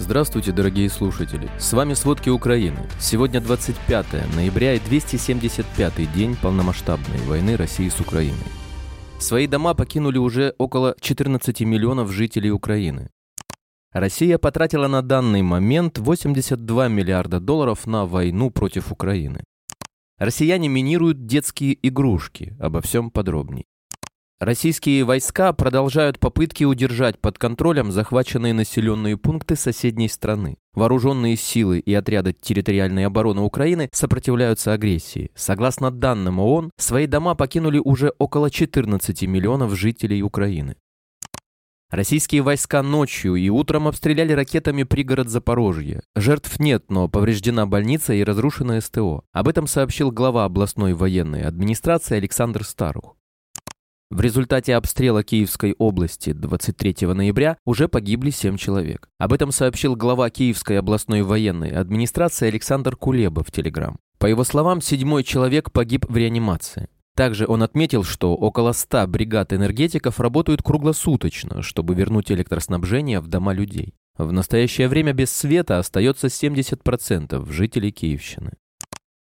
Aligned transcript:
Здравствуйте, 0.00 0.50
дорогие 0.50 0.88
слушатели! 0.88 1.50
С 1.58 1.74
вами 1.74 1.92
«Сводки 1.92 2.30
Украины». 2.30 2.88
Сегодня 2.98 3.38
25 3.38 4.34
ноября 4.34 4.72
и 4.72 4.80
275 4.80 6.12
день 6.14 6.36
полномасштабной 6.40 7.18
войны 7.26 7.54
России 7.54 7.90
с 7.90 8.00
Украиной. 8.00 8.38
Свои 9.18 9.46
дома 9.46 9.74
покинули 9.74 10.16
уже 10.16 10.54
около 10.56 10.96
14 11.00 11.60
миллионов 11.60 12.10
жителей 12.10 12.50
Украины. 12.50 13.10
Россия 13.92 14.38
потратила 14.38 14.88
на 14.88 15.02
данный 15.02 15.42
момент 15.42 15.98
82 15.98 16.88
миллиарда 16.88 17.38
долларов 17.38 17.86
на 17.86 18.06
войну 18.06 18.50
против 18.50 18.90
Украины. 18.90 19.44
Россияне 20.16 20.68
минируют 20.68 21.26
детские 21.26 21.76
игрушки. 21.86 22.56
Обо 22.58 22.80
всем 22.80 23.10
подробней. 23.10 23.66
Российские 24.40 25.04
войска 25.04 25.52
продолжают 25.52 26.18
попытки 26.18 26.64
удержать 26.64 27.18
под 27.18 27.36
контролем 27.36 27.92
захваченные 27.92 28.54
населенные 28.54 29.18
пункты 29.18 29.54
соседней 29.54 30.08
страны. 30.08 30.56
Вооруженные 30.72 31.36
силы 31.36 31.78
и 31.78 31.92
отряды 31.92 32.32
территориальной 32.32 33.04
обороны 33.04 33.42
Украины 33.42 33.90
сопротивляются 33.92 34.72
агрессии. 34.72 35.30
Согласно 35.34 35.90
данным 35.90 36.38
ООН, 36.38 36.70
свои 36.78 37.06
дома 37.06 37.34
покинули 37.34 37.82
уже 37.84 38.14
около 38.16 38.50
14 38.50 39.24
миллионов 39.24 39.74
жителей 39.74 40.22
Украины. 40.22 40.76
Российские 41.90 42.40
войска 42.40 42.82
ночью 42.82 43.34
и 43.34 43.50
утром 43.50 43.88
обстреляли 43.88 44.32
ракетами 44.32 44.84
пригород 44.84 45.28
Запорожья. 45.28 46.00
Жертв 46.16 46.58
нет, 46.58 46.84
но 46.88 47.08
повреждена 47.08 47.66
больница 47.66 48.14
и 48.14 48.24
разрушена 48.24 48.80
СТО. 48.80 49.22
Об 49.32 49.48
этом 49.48 49.66
сообщил 49.66 50.10
глава 50.10 50.46
областной 50.46 50.94
военной 50.94 51.42
администрации 51.42 52.16
Александр 52.16 52.64
Старух. 52.64 53.16
В 54.10 54.20
результате 54.20 54.74
обстрела 54.74 55.22
Киевской 55.22 55.76
области 55.78 56.32
23 56.32 57.06
ноября 57.06 57.58
уже 57.64 57.86
погибли 57.86 58.30
7 58.30 58.56
человек. 58.56 59.08
Об 59.18 59.32
этом 59.32 59.52
сообщил 59.52 59.94
глава 59.94 60.28
Киевской 60.30 60.80
областной 60.80 61.22
военной 61.22 61.70
администрации 61.70 62.48
Александр 62.48 62.96
Кулеба 62.96 63.44
в 63.44 63.52
Телеграм. 63.52 63.96
По 64.18 64.26
его 64.26 64.42
словам, 64.42 64.80
седьмой 64.80 65.22
человек 65.22 65.70
погиб 65.70 66.06
в 66.08 66.16
реанимации. 66.16 66.88
Также 67.14 67.46
он 67.46 67.62
отметил, 67.62 68.02
что 68.02 68.34
около 68.34 68.72
100 68.72 69.06
бригад 69.06 69.52
энергетиков 69.52 70.18
работают 70.18 70.60
круглосуточно, 70.60 71.62
чтобы 71.62 71.94
вернуть 71.94 72.32
электроснабжение 72.32 73.20
в 73.20 73.28
дома 73.28 73.52
людей. 73.52 73.94
В 74.18 74.32
настоящее 74.32 74.88
время 74.88 75.12
без 75.12 75.30
света 75.30 75.78
остается 75.78 76.26
70% 76.26 77.52
жителей 77.52 77.92
Киевщины. 77.92 78.54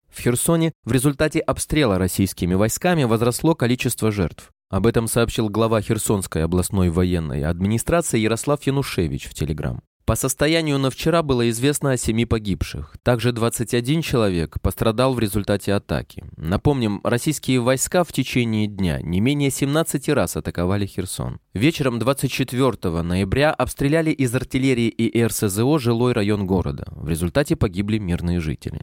В 0.08 0.22
Херсоне 0.22 0.72
в 0.84 0.91
результате 0.91 1.39
обстрела 1.39 1.97
российскими 1.97 2.53
войсками 2.53 3.06
возросло 3.06 3.56
количество 3.56 4.12
жертв. 4.12 4.52
Об 4.70 4.86
этом 4.86 5.08
сообщил 5.08 5.48
глава 5.48 5.82
Херсонской 5.82 6.44
областной 6.44 6.90
военной 6.90 7.44
администрации 7.44 8.20
Ярослав 8.20 8.62
Янушевич 8.64 9.28
в 9.28 9.34
Телеграм. 9.34 9.82
По 10.08 10.16
состоянию 10.16 10.78
на 10.78 10.90
вчера 10.90 11.22
было 11.22 11.50
известно 11.50 11.92
о 11.92 11.98
семи 11.98 12.26
погибших. 12.26 12.96
Также 13.04 13.34
21 13.34 14.02
человек 14.02 14.56
пострадал 14.62 15.14
в 15.14 15.20
результате 15.20 15.74
атаки. 15.74 16.24
Напомним, 16.38 17.02
российские 17.04 17.59
войска 17.59 18.06
в 18.06 18.14
течение 18.14 18.68
дня 18.68 19.02
не 19.02 19.20
менее 19.20 19.52
17 19.52 20.09
раз 20.09 20.38
атаковали 20.38 20.86
Херсон. 20.86 21.40
Вечером 21.54 22.00
24 22.00 23.02
ноября 23.02 23.52
обстреляли 23.52 24.12
из 24.12 24.34
артиллерии 24.34 24.88
и 24.88 25.24
РСЗО 25.24 25.78
жилой 25.78 26.14
район 26.14 26.48
города. 26.48 26.86
В 26.92 27.09
результате 27.09 27.58
погибли 27.58 27.98
мирные 27.98 28.40
жители. 28.40 28.81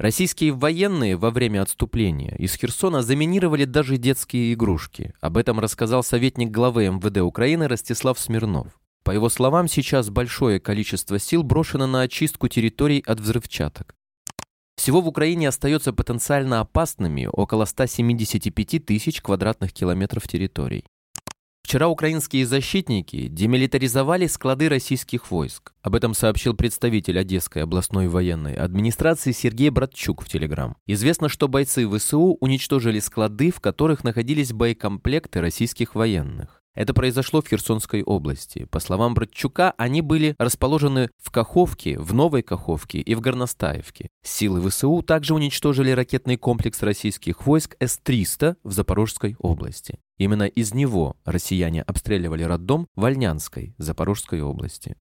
Российские 0.00 0.52
военные 0.52 1.14
во 1.14 1.30
время 1.30 1.60
отступления 1.60 2.34
из 2.38 2.54
Херсона 2.54 3.02
заминировали 3.02 3.66
даже 3.66 3.98
детские 3.98 4.54
игрушки. 4.54 5.12
Об 5.20 5.36
этом 5.36 5.60
рассказал 5.60 6.02
советник 6.02 6.50
главы 6.50 6.86
МВД 6.86 7.18
Украины 7.18 7.68
Ростислав 7.68 8.18
Смирнов. 8.18 8.68
По 9.04 9.10
его 9.10 9.28
словам, 9.28 9.68
сейчас 9.68 10.08
большое 10.08 10.58
количество 10.58 11.18
сил 11.18 11.42
брошено 11.42 11.86
на 11.86 12.00
очистку 12.00 12.48
территорий 12.48 13.04
от 13.06 13.20
взрывчаток. 13.20 13.94
Всего 14.74 15.02
в 15.02 15.06
Украине 15.06 15.48
остается 15.48 15.92
потенциально 15.92 16.60
опасными 16.60 17.28
около 17.30 17.66
175 17.66 18.86
тысяч 18.86 19.20
квадратных 19.20 19.74
километров 19.74 20.26
территорий. 20.26 20.86
Вчера 21.62 21.88
украинские 21.88 22.46
защитники 22.46 23.28
демилитаризовали 23.28 24.26
склады 24.26 24.68
российских 24.68 25.30
войск. 25.30 25.72
Об 25.82 25.94
этом 25.94 26.14
сообщил 26.14 26.54
представитель 26.54 27.18
Одесской 27.18 27.62
областной 27.62 28.08
военной 28.08 28.54
администрации 28.54 29.32
Сергей 29.32 29.70
Братчук 29.70 30.22
в 30.22 30.28
Телеграм. 30.28 30.76
Известно, 30.86 31.28
что 31.28 31.46
бойцы 31.46 31.88
ВСУ 31.88 32.36
уничтожили 32.40 32.98
склады, 32.98 33.52
в 33.52 33.60
которых 33.60 34.02
находились 34.02 34.52
боекомплекты 34.52 35.40
российских 35.40 35.94
военных. 35.94 36.60
Это 36.74 36.94
произошло 36.94 37.42
в 37.42 37.48
Херсонской 37.48 38.02
области. 38.02 38.64
По 38.70 38.78
словам 38.78 39.14
Братчука, 39.14 39.74
они 39.76 40.02
были 40.02 40.36
расположены 40.38 41.10
в 41.18 41.30
Каховке, 41.30 41.98
в 41.98 42.14
Новой 42.14 42.42
Каховке 42.42 43.00
и 43.00 43.14
в 43.14 43.20
Горностаевке. 43.20 44.08
Силы 44.22 44.68
ВСУ 44.68 45.02
также 45.02 45.34
уничтожили 45.34 45.90
ракетный 45.90 46.36
комплекс 46.36 46.82
российских 46.82 47.44
войск 47.44 47.76
С-300 47.80 48.56
в 48.62 48.72
Запорожской 48.72 49.34
области. 49.40 49.98
Именно 50.20 50.42
из 50.42 50.74
него 50.74 51.16
россияне 51.24 51.80
обстреливали 51.80 52.42
роддом 52.42 52.88
в 52.94 53.06
Запорожской 53.78 54.42
области. 54.42 54.96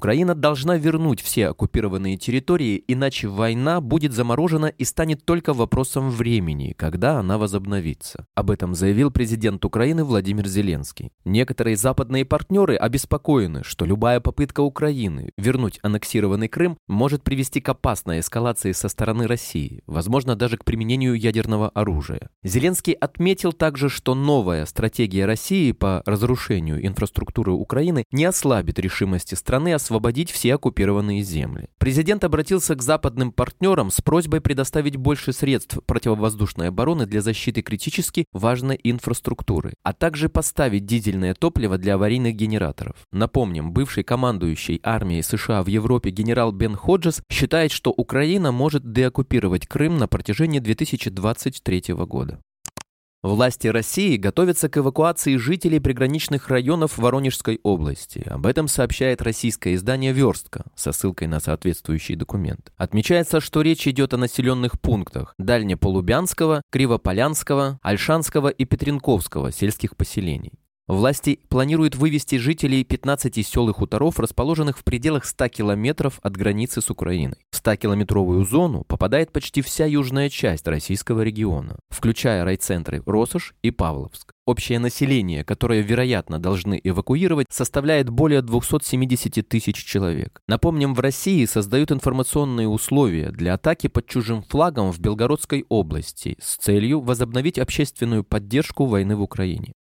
Украина 0.00 0.36
должна 0.36 0.76
вернуть 0.76 1.20
все 1.20 1.48
оккупированные 1.48 2.16
территории, 2.16 2.84
иначе 2.86 3.26
война 3.26 3.80
будет 3.80 4.12
заморожена 4.12 4.66
и 4.66 4.84
станет 4.84 5.24
только 5.24 5.52
вопросом 5.52 6.10
времени, 6.10 6.72
когда 6.78 7.18
она 7.18 7.36
возобновится. 7.36 8.24
Об 8.36 8.52
этом 8.52 8.76
заявил 8.76 9.10
президент 9.10 9.64
Украины 9.64 10.04
Владимир 10.04 10.46
Зеленский. 10.46 11.10
Некоторые 11.24 11.74
западные 11.74 12.24
партнеры 12.24 12.76
обеспокоены, 12.76 13.64
что 13.64 13.84
любая 13.86 14.20
попытка 14.20 14.60
Украины 14.60 15.32
вернуть 15.36 15.80
аннексированный 15.82 16.46
Крым 16.46 16.78
может 16.86 17.24
привести 17.24 17.60
к 17.60 17.68
опасной 17.68 18.20
эскалации 18.20 18.70
со 18.70 18.88
стороны 18.88 19.26
России, 19.26 19.82
возможно, 19.88 20.36
даже 20.36 20.58
к 20.58 20.64
применению 20.64 21.14
ядерного 21.14 21.70
оружия. 21.70 22.30
Зеленский 22.44 22.92
отметил 22.92 23.52
также, 23.52 23.88
что 23.88 24.14
новая 24.14 24.64
стратегия 24.66 25.26
России 25.26 25.72
по 25.72 26.04
разрушению 26.06 26.86
инфраструктуры 26.86 27.50
Украины 27.50 28.04
не 28.12 28.26
ослабит 28.26 28.78
решимости 28.78 29.34
страны 29.34 29.74
освободить 29.88 30.30
все 30.30 30.54
оккупированные 30.54 31.22
земли. 31.22 31.68
Президент 31.78 32.22
обратился 32.22 32.74
к 32.74 32.82
западным 32.82 33.32
партнерам 33.32 33.90
с 33.90 34.02
просьбой 34.02 34.42
предоставить 34.42 34.96
больше 34.96 35.32
средств 35.32 35.78
противовоздушной 35.86 36.68
обороны 36.68 37.06
для 37.06 37.22
защиты 37.22 37.62
критически 37.62 38.26
важной 38.32 38.78
инфраструктуры, 38.82 39.72
а 39.82 39.94
также 39.94 40.28
поставить 40.28 40.84
дизельное 40.84 41.34
топливо 41.34 41.78
для 41.78 41.94
аварийных 41.94 42.36
генераторов. 42.36 42.96
Напомним, 43.12 43.72
бывший 43.72 44.04
командующий 44.04 44.78
армией 44.82 45.22
США 45.22 45.62
в 45.62 45.68
Европе 45.68 46.10
генерал 46.10 46.52
Бен 46.52 46.76
Ходжес 46.76 47.22
считает, 47.30 47.72
что 47.72 47.90
Украина 47.90 48.52
может 48.52 48.92
деоккупировать 48.92 49.66
Крым 49.66 49.96
на 49.96 50.06
протяжении 50.06 50.58
2023 50.58 51.94
года. 51.94 52.40
Власти 53.24 53.66
России 53.66 54.16
готовятся 54.16 54.68
к 54.68 54.78
эвакуации 54.78 55.34
жителей 55.36 55.80
приграничных 55.80 56.48
районов 56.48 56.98
Воронежской 56.98 57.58
области. 57.64 58.20
Об 58.28 58.46
этом 58.46 58.68
сообщает 58.68 59.22
российское 59.22 59.74
издание 59.74 60.12
«Верстка» 60.12 60.66
со 60.76 60.92
ссылкой 60.92 61.26
на 61.26 61.40
соответствующий 61.40 62.14
документ. 62.14 62.72
Отмечается, 62.76 63.40
что 63.40 63.62
речь 63.62 63.88
идет 63.88 64.14
о 64.14 64.18
населенных 64.18 64.80
пунктах 64.80 65.34
Дальнеполубянского, 65.36 66.62
Кривополянского, 66.70 67.80
Альшанского 67.82 68.50
и 68.50 68.64
Петренковского 68.64 69.50
сельских 69.50 69.96
поселений. 69.96 70.52
Власти 70.88 71.38
планируют 71.50 71.96
вывести 71.96 72.36
жителей 72.36 72.82
15 72.82 73.46
сел 73.46 73.68
и 73.68 73.74
хуторов, 73.74 74.18
расположенных 74.18 74.78
в 74.78 74.84
пределах 74.84 75.26
100 75.26 75.48
километров 75.48 76.18
от 76.22 76.34
границы 76.34 76.80
с 76.80 76.88
Украиной. 76.88 77.36
В 77.50 77.62
100-километровую 77.62 78.46
зону 78.46 78.84
попадает 78.84 79.30
почти 79.30 79.60
вся 79.60 79.84
южная 79.84 80.30
часть 80.30 80.66
российского 80.66 81.20
региона, 81.20 81.76
включая 81.90 82.42
райцентры 82.42 83.02
Росош 83.04 83.54
и 83.62 83.70
Павловск. 83.70 84.32
Общее 84.46 84.78
население, 84.78 85.44
которое, 85.44 85.82
вероятно, 85.82 86.38
должны 86.38 86.80
эвакуировать, 86.82 87.48
составляет 87.50 88.08
более 88.08 88.40
270 88.40 89.46
тысяч 89.46 89.84
человек. 89.84 90.40
Напомним, 90.48 90.94
в 90.94 91.00
России 91.00 91.44
создают 91.44 91.92
информационные 91.92 92.66
условия 92.66 93.30
для 93.30 93.52
атаки 93.52 93.88
под 93.88 94.06
чужим 94.06 94.42
флагом 94.42 94.90
в 94.90 95.00
Белгородской 95.00 95.66
области 95.68 96.38
с 96.40 96.56
целью 96.56 97.00
возобновить 97.00 97.58
общественную 97.58 98.24
поддержку 98.24 98.86
войны 98.86 99.16
в 99.16 99.20
Украине. 99.20 99.74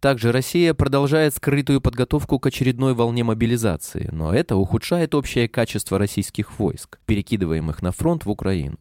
Также 0.00 0.30
Россия 0.30 0.74
продолжает 0.74 1.34
скрытую 1.34 1.80
подготовку 1.80 2.38
к 2.38 2.46
очередной 2.46 2.94
волне 2.94 3.24
мобилизации, 3.24 4.08
но 4.12 4.32
это 4.32 4.56
ухудшает 4.56 5.14
общее 5.14 5.48
качество 5.48 5.98
российских 5.98 6.58
войск, 6.58 6.98
перекидываемых 7.06 7.80
на 7.82 7.92
фронт 7.92 8.26
в 8.26 8.30
Украину. 8.30 8.76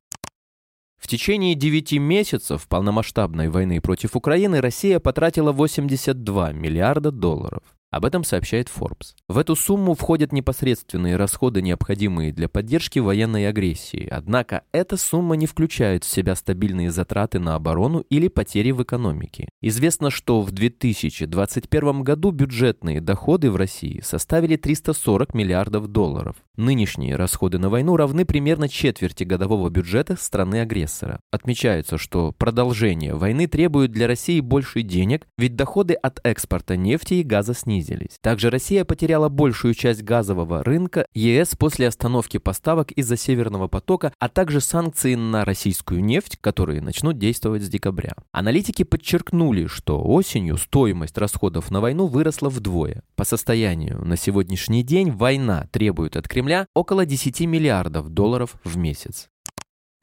В 0.97 1.07
течение 1.07 1.56
9 1.56 1.94
месяцев 2.00 2.67
полномасштабной 2.67 3.50
войны 3.50 3.79
против 3.79 4.15
Украины 4.15 4.59
Россия 4.59 5.00
потратила 5.00 5.51
82 5.51 6.51
миллиарда 6.51 7.12
долларов. 7.12 7.75
Об 7.95 8.03
этом 8.03 8.25
сообщает 8.25 8.67
Forbes. 8.67 9.15
В 9.29 9.37
эту 9.37 9.55
сумму 9.55 9.93
входят 9.93 10.33
непосредственные 10.33 11.15
расходы, 11.15 11.61
необходимые 11.61 12.33
для 12.33 12.49
поддержки 12.49 12.99
военной 12.99 13.47
агрессии. 13.47 14.05
Однако 14.11 14.63
эта 14.73 14.97
сумма 14.97 15.35
не 15.35 15.45
включает 15.45 16.03
в 16.03 16.09
себя 16.09 16.35
стабильные 16.35 16.91
затраты 16.91 17.39
на 17.39 17.55
оборону 17.55 18.01
или 18.09 18.27
потери 18.27 18.71
в 18.71 18.83
экономике. 18.83 19.47
Известно, 19.61 20.09
что 20.09 20.41
в 20.41 20.51
2021 20.51 22.03
году 22.03 22.31
бюджетные 22.31 22.99
доходы 22.99 23.49
в 23.49 23.55
России 23.55 24.01
составили 24.03 24.57
340 24.57 25.33
миллиардов 25.33 25.88
долларов. 25.88 26.35
Нынешние 26.57 27.15
расходы 27.15 27.59
на 27.59 27.69
войну 27.69 27.95
равны 27.95 28.25
примерно 28.25 28.67
четверти 28.67 29.23
годового 29.23 29.69
бюджета 29.69 30.17
страны-агрессора. 30.19 31.21
Отмечается, 31.31 31.97
что 31.97 32.33
продолжение 32.33 33.15
войны 33.15 33.47
требует 33.47 33.91
для 33.91 34.07
России 34.07 34.41
больше 34.41 34.81
денег, 34.81 35.27
ведь 35.38 35.55
доходы 35.55 35.93
от 35.93 36.19
экспорта 36.23 36.75
нефти 36.75 37.15
и 37.15 37.23
газа 37.23 37.53
снизились 37.53 37.84
снизились. 37.85 38.17
Также 38.21 38.49
Россия 38.49 38.85
потеряла 38.85 39.29
большую 39.29 39.73
часть 39.73 40.03
газового 40.03 40.63
рынка 40.63 41.05
ЕС 41.13 41.55
после 41.57 41.87
остановки 41.87 42.37
поставок 42.37 42.91
из-за 42.91 43.17
Северного 43.17 43.67
потока, 43.67 44.13
а 44.19 44.29
также 44.29 44.61
санкции 44.61 45.15
на 45.15 45.45
российскую 45.45 46.03
нефть, 46.03 46.37
которые 46.41 46.81
начнут 46.81 47.17
действовать 47.17 47.63
с 47.63 47.69
декабря. 47.69 48.13
Аналитики 48.31 48.83
подчеркнули, 48.83 49.67
что 49.67 50.01
осенью 50.03 50.57
стоимость 50.57 51.17
расходов 51.17 51.71
на 51.71 51.81
войну 51.81 52.07
выросла 52.07 52.49
вдвое. 52.49 53.03
По 53.15 53.23
состоянию 53.23 54.03
на 54.03 54.17
сегодняшний 54.17 54.83
день 54.83 55.11
война 55.11 55.67
требует 55.71 56.17
от 56.17 56.27
Кремля 56.27 56.67
около 56.73 57.05
10 57.05 57.41
миллиардов 57.41 58.09
долларов 58.09 58.55
в 58.63 58.77
месяц. 58.77 59.29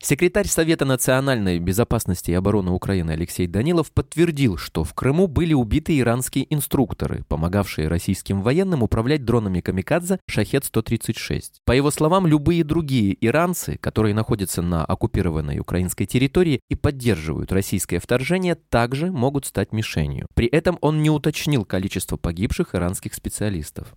Секретарь 0.04 0.48
Совета 0.48 0.84
национальной 0.84 1.60
безопасности 1.60 2.32
и 2.32 2.34
обороны 2.34 2.72
Украины 2.72 3.12
Алексей 3.12 3.46
Данилов 3.46 3.92
подтвердил, 3.92 4.56
что 4.56 4.82
в 4.82 4.94
Крыму 4.94 5.28
были 5.28 5.54
убиты 5.54 5.96
иранские 5.96 6.52
инструкторы, 6.52 7.22
помогавшие 7.28 7.86
российским 7.86 8.42
военным 8.42 8.82
управлять 8.82 9.24
дронами 9.24 9.60
«Камикадзе» 9.60 10.18
«Шахет-136». 10.28 11.42
По 11.64 11.70
его 11.70 11.92
словам, 11.92 12.26
любые 12.26 12.64
другие 12.64 13.16
иранцы, 13.24 13.78
которые 13.80 14.12
находятся 14.12 14.60
на 14.60 14.84
оккупированной 14.84 15.60
украинской 15.60 16.06
территории 16.06 16.58
и 16.68 16.74
поддерживают 16.74 17.52
российское 17.52 18.00
вторжение, 18.00 18.56
также 18.56 19.12
могут 19.12 19.46
стать 19.46 19.72
мишенью. 19.72 20.26
При 20.34 20.48
этом 20.48 20.78
он 20.80 21.00
не 21.04 21.10
уточнил 21.10 21.64
количество 21.64 22.16
погибших 22.16 22.74
иранских 22.74 23.14
специалистов. 23.14 23.94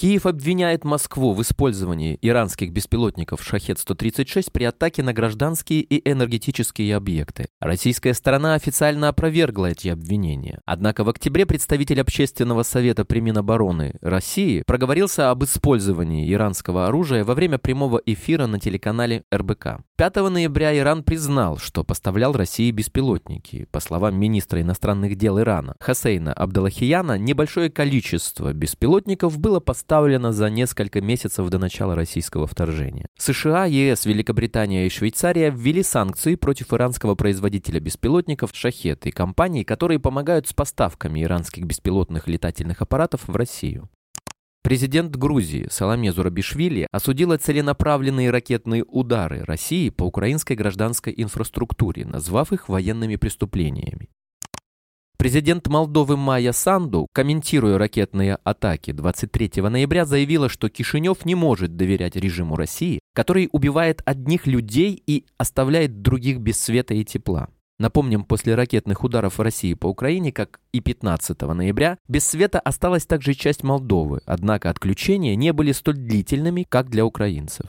Киев 0.00 0.24
обвиняет 0.24 0.84
Москву 0.84 1.34
в 1.34 1.42
использовании 1.42 2.18
иранских 2.22 2.72
беспилотников 2.72 3.42
«Шахет-136» 3.42 4.50
при 4.50 4.64
атаке 4.64 5.02
на 5.02 5.12
гражданские 5.12 5.82
и 5.82 6.10
энергетические 6.10 6.96
объекты. 6.96 7.48
Российская 7.60 8.14
сторона 8.14 8.54
официально 8.54 9.08
опровергла 9.08 9.66
эти 9.66 9.88
обвинения. 9.88 10.62
Однако 10.64 11.04
в 11.04 11.10
октябре 11.10 11.44
представитель 11.44 12.00
Общественного 12.00 12.62
совета 12.62 13.04
при 13.04 13.20
Минобороны 13.20 13.92
России 14.00 14.62
проговорился 14.66 15.30
об 15.30 15.44
использовании 15.44 16.32
иранского 16.32 16.86
оружия 16.86 17.22
во 17.22 17.34
время 17.34 17.58
прямого 17.58 18.00
эфира 18.06 18.46
на 18.46 18.58
телеканале 18.58 19.24
РБК. 19.30 19.80
5 19.98 20.16
ноября 20.30 20.78
Иран 20.78 21.02
признал, 21.02 21.58
что 21.58 21.84
поставлял 21.84 22.32
России 22.32 22.70
беспилотники. 22.70 23.66
По 23.70 23.80
словам 23.80 24.18
министра 24.18 24.62
иностранных 24.62 25.16
дел 25.16 25.38
Ирана 25.38 25.74
Хасейна 25.78 26.32
Абдалахияна, 26.32 27.18
небольшое 27.18 27.68
количество 27.68 28.54
беспилотников 28.54 29.38
было 29.38 29.60
поставлено 29.60 29.89
поставлена 29.90 30.30
за 30.30 30.50
несколько 30.50 31.00
месяцев 31.00 31.48
до 31.48 31.58
начала 31.58 31.96
российского 31.96 32.46
вторжения. 32.46 33.06
США, 33.18 33.64
ЕС, 33.64 34.06
Великобритания 34.06 34.86
и 34.86 34.88
Швейцария 34.88 35.50
ввели 35.50 35.82
санкции 35.82 36.36
против 36.36 36.72
иранского 36.72 37.16
производителя 37.16 37.80
беспилотников 37.80 38.50
«Шахет» 38.54 39.04
и 39.06 39.10
компаний, 39.10 39.64
которые 39.64 39.98
помогают 39.98 40.46
с 40.46 40.52
поставками 40.52 41.24
иранских 41.24 41.64
беспилотных 41.64 42.28
летательных 42.28 42.82
аппаратов 42.82 43.22
в 43.26 43.34
Россию. 43.34 43.90
Президент 44.62 45.16
Грузии 45.16 45.66
Саламе 45.72 46.12
Зурабишвили 46.12 46.86
осудила 46.92 47.36
целенаправленные 47.36 48.30
ракетные 48.30 48.84
удары 48.84 49.42
России 49.42 49.88
по 49.88 50.04
украинской 50.04 50.52
гражданской 50.52 51.12
инфраструктуре, 51.16 52.06
назвав 52.06 52.52
их 52.52 52.68
военными 52.68 53.16
преступлениями. 53.16 54.08
Президент 55.20 55.68
Молдовы 55.68 56.16
Майя 56.16 56.52
Санду, 56.52 57.06
комментируя 57.12 57.76
ракетные 57.76 58.38
атаки 58.42 58.92
23 58.92 59.60
ноября, 59.60 60.06
заявила, 60.06 60.48
что 60.48 60.70
Кишинев 60.70 61.26
не 61.26 61.34
может 61.34 61.76
доверять 61.76 62.16
режиму 62.16 62.56
России, 62.56 63.00
который 63.14 63.50
убивает 63.52 64.00
одних 64.06 64.46
людей 64.46 65.02
и 65.06 65.26
оставляет 65.36 66.00
других 66.00 66.38
без 66.38 66.58
света 66.58 66.94
и 66.94 67.04
тепла. 67.04 67.50
Напомним, 67.78 68.24
после 68.24 68.54
ракетных 68.54 69.04
ударов 69.04 69.38
России 69.38 69.74
по 69.74 69.88
Украине, 69.88 70.32
как 70.32 70.58
и 70.72 70.80
15 70.80 71.38
ноября, 71.42 71.98
без 72.08 72.26
света 72.26 72.58
осталась 72.58 73.04
также 73.04 73.34
часть 73.34 73.62
Молдовы, 73.62 74.22
однако 74.24 74.70
отключения 74.70 75.36
не 75.36 75.52
были 75.52 75.72
столь 75.72 75.96
длительными, 75.98 76.64
как 76.66 76.88
для 76.88 77.04
украинцев. 77.04 77.66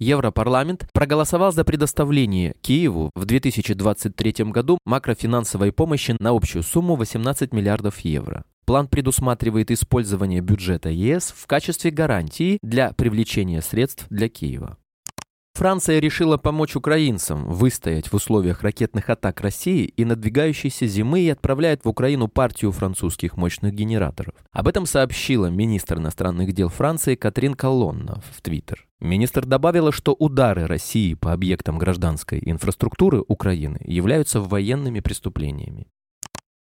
Европарламент 0.00 0.88
проголосовал 0.94 1.52
за 1.52 1.62
предоставление 1.62 2.54
Киеву 2.62 3.10
в 3.14 3.26
2023 3.26 4.46
году 4.46 4.78
макрофинансовой 4.86 5.72
помощи 5.72 6.16
на 6.18 6.30
общую 6.30 6.62
сумму 6.62 6.96
18 6.96 7.52
миллиардов 7.52 7.98
евро. 7.98 8.42
План 8.64 8.88
предусматривает 8.88 9.70
использование 9.70 10.40
бюджета 10.40 10.88
ЕС 10.88 11.34
в 11.36 11.46
качестве 11.46 11.90
гарантии 11.90 12.58
для 12.62 12.92
привлечения 12.92 13.60
средств 13.60 14.06
для 14.08 14.30
Киева. 14.30 14.78
Франция 15.60 15.98
решила 15.98 16.38
помочь 16.38 16.74
украинцам 16.74 17.44
выстоять 17.44 18.10
в 18.10 18.14
условиях 18.14 18.62
ракетных 18.62 19.10
атак 19.10 19.42
России 19.42 19.84
и 19.94 20.06
надвигающейся 20.06 20.86
зимы 20.86 21.20
и 21.20 21.28
отправляет 21.28 21.84
в 21.84 21.88
Украину 21.90 22.28
партию 22.28 22.72
французских 22.72 23.36
мощных 23.36 23.74
генераторов. 23.74 24.32
Об 24.52 24.68
этом 24.68 24.86
сообщила 24.86 25.48
министр 25.48 25.98
иностранных 25.98 26.54
дел 26.54 26.70
Франции 26.70 27.14
Катрин 27.14 27.52
Колонна 27.52 28.22
в 28.32 28.40
Твиттер. 28.40 28.86
Министр 29.00 29.44
добавила, 29.44 29.92
что 29.92 30.16
удары 30.18 30.66
России 30.66 31.12
по 31.12 31.34
объектам 31.34 31.76
гражданской 31.76 32.40
инфраструктуры 32.42 33.22
Украины 33.28 33.80
являются 33.84 34.40
военными 34.40 35.00
преступлениями. 35.00 35.88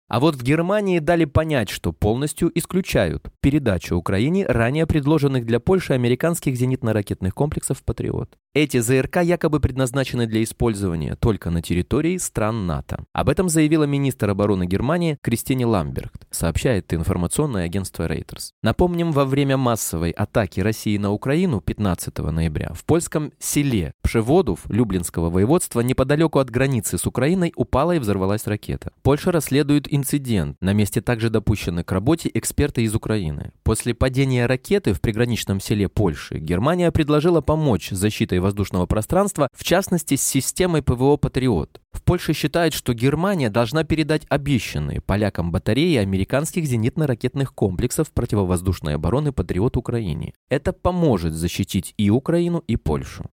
А 0.07 0.19
вот 0.19 0.35
в 0.35 0.43
Германии 0.43 0.99
дали 0.99 1.25
понять, 1.25 1.69
что 1.69 1.91
полностью 1.91 2.51
исключают 2.53 3.31
передачу 3.41 3.95
Украине 3.95 4.45
ранее 4.45 4.85
предложенных 4.85 5.45
для 5.45 5.59
Польши 5.59 5.93
американских 5.93 6.55
зенитно-ракетных 6.55 7.33
комплексов 7.33 7.83
«Патриот». 7.83 8.37
Эти 8.55 8.79
ЗРК 8.79 9.17
якобы 9.21 9.59
предназначены 9.59 10.27
для 10.27 10.41
использования 10.41 11.17
только 11.17 11.49
на 11.49 11.61
территории 11.61 12.15
стран 12.15 12.65
НАТО. 12.65 13.03
Об 13.11 13.27
этом 13.27 13.49
заявила 13.49 13.83
министр 13.83 14.29
обороны 14.29 14.65
Германии 14.65 15.17
Кристине 15.21 15.65
Ламбергт, 15.65 16.25
сообщает 16.31 16.93
информационное 16.93 17.65
агентство 17.65 18.07
Reuters. 18.07 18.51
Напомним, 18.63 19.11
во 19.11 19.25
время 19.25 19.57
массовой 19.57 20.11
атаки 20.11 20.61
России 20.61 20.95
на 20.97 21.11
Украину 21.11 21.59
15 21.59 22.17
ноября 22.19 22.71
в 22.73 22.85
польском 22.85 23.33
селе 23.39 23.91
Пшеводов 24.01 24.61
Люблинского 24.69 25.29
воеводства 25.29 25.81
неподалеку 25.81 26.39
от 26.39 26.49
границы 26.49 26.97
с 26.97 27.05
Украиной 27.05 27.51
упала 27.57 27.93
и 27.97 27.99
взорвалась 27.99 28.47
ракета. 28.47 28.93
Польша 29.01 29.33
расследует 29.33 29.91
инцидент. 29.95 30.57
На 30.61 30.73
месте 30.73 31.01
также 31.01 31.29
допущены 31.29 31.83
к 31.83 31.91
работе 31.91 32.29
эксперты 32.33 32.83
из 32.83 32.95
Украины. 32.95 33.51
После 33.63 33.93
падения 33.93 34.45
ракеты 34.45 34.93
в 34.93 35.01
приграничном 35.01 35.59
селе 35.59 35.89
Польши 35.89 36.37
Германия 36.37 36.91
предложила 36.91 37.41
помочь 37.41 37.89
защитой 37.89 38.39
воздушного 38.39 38.85
пространства, 38.85 39.49
в 39.53 39.63
частности 39.63 40.15
с 40.15 40.21
системой 40.21 40.81
ПВО 40.81 41.17
«Патриот». 41.17 41.81
В 41.91 42.03
Польше 42.03 42.33
считают, 42.33 42.73
что 42.73 42.93
Германия 42.93 43.49
должна 43.49 43.83
передать 43.83 44.25
обещанные 44.29 44.99
полякам 45.01 45.51
батареи 45.51 45.95
американских 45.97 46.65
зенитно-ракетных 46.65 47.53
комплексов 47.53 48.11
противовоздушной 48.11 48.95
обороны 48.95 49.31
«Патриот» 49.31 49.77
Украине. 49.77 50.33
Это 50.49 50.73
поможет 50.73 51.33
защитить 51.33 51.93
и 51.97 52.09
Украину, 52.09 52.63
и 52.67 52.75
Польшу. 52.75 53.25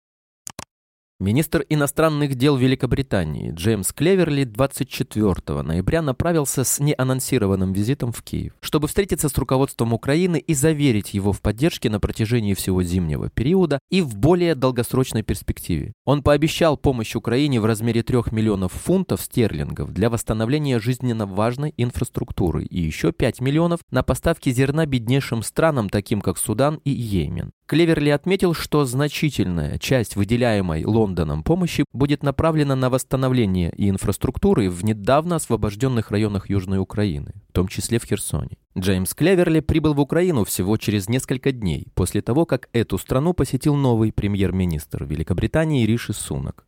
Министр 1.22 1.64
иностранных 1.68 2.34
дел 2.34 2.56
Великобритании 2.56 3.52
Джеймс 3.52 3.92
Клеверли 3.92 4.42
24 4.42 5.62
ноября 5.62 6.02
направился 6.02 6.64
с 6.64 6.80
неанонсированным 6.80 7.72
визитом 7.72 8.10
в 8.10 8.24
Киев, 8.24 8.54
чтобы 8.60 8.88
встретиться 8.88 9.28
с 9.28 9.38
руководством 9.38 9.92
Украины 9.92 10.38
и 10.38 10.52
заверить 10.52 11.14
его 11.14 11.32
в 11.32 11.40
поддержке 11.40 11.90
на 11.90 12.00
протяжении 12.00 12.54
всего 12.54 12.82
зимнего 12.82 13.30
периода 13.30 13.78
и 13.88 14.00
в 14.00 14.16
более 14.16 14.56
долгосрочной 14.56 15.22
перспективе. 15.22 15.92
Он 16.04 16.24
пообещал 16.24 16.76
помощь 16.76 17.14
Украине 17.14 17.60
в 17.60 17.66
размере 17.66 18.02
3 18.02 18.32
миллионов 18.32 18.72
фунтов 18.72 19.20
стерлингов 19.20 19.92
для 19.92 20.10
восстановления 20.10 20.80
жизненно 20.80 21.26
важной 21.26 21.72
инфраструктуры 21.76 22.64
и 22.64 22.80
еще 22.80 23.12
5 23.12 23.40
миллионов 23.40 23.78
на 23.92 24.02
поставки 24.02 24.50
зерна 24.50 24.86
беднейшим 24.86 25.44
странам, 25.44 25.88
таким 25.88 26.20
как 26.20 26.36
Судан 26.36 26.80
и 26.82 26.90
Йемен. 26.90 27.52
Клеверли 27.72 28.10
отметил, 28.10 28.52
что 28.52 28.84
значительная 28.84 29.78
часть 29.78 30.14
выделяемой 30.14 30.84
Лондоном 30.84 31.42
помощи 31.42 31.86
будет 31.94 32.22
направлена 32.22 32.76
на 32.76 32.90
восстановление 32.90 33.72
и 33.74 33.88
инфраструктуры 33.88 34.68
в 34.68 34.84
недавно 34.84 35.36
освобожденных 35.36 36.10
районах 36.10 36.50
Южной 36.50 36.80
Украины, 36.80 37.32
в 37.48 37.52
том 37.54 37.68
числе 37.68 37.98
в 37.98 38.04
Херсоне. 38.04 38.58
Джеймс 38.76 39.14
Клеверли 39.14 39.60
прибыл 39.60 39.94
в 39.94 40.00
Украину 40.00 40.44
всего 40.44 40.76
через 40.76 41.08
несколько 41.08 41.50
дней 41.50 41.86
после 41.94 42.20
того, 42.20 42.44
как 42.44 42.68
эту 42.74 42.98
страну 42.98 43.32
посетил 43.32 43.74
новый 43.74 44.12
премьер-министр 44.12 45.04
Великобритании 45.04 45.86
Риши 45.86 46.12
Сунак. 46.12 46.66